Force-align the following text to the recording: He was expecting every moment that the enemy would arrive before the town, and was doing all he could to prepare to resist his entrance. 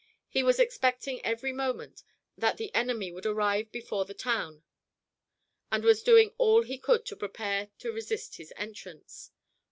He 0.27 0.41
was 0.41 0.57
expecting 0.59 1.23
every 1.23 1.53
moment 1.53 2.01
that 2.35 2.57
the 2.57 2.73
enemy 2.73 3.11
would 3.11 3.27
arrive 3.27 3.71
before 3.71 4.03
the 4.03 4.15
town, 4.15 4.63
and 5.71 5.83
was 5.83 6.01
doing 6.01 6.33
all 6.39 6.63
he 6.63 6.79
could 6.79 7.05
to 7.05 7.15
prepare 7.15 7.69
to 7.77 7.91
resist 7.91 8.37
his 8.37 8.51
entrance. 8.55 9.29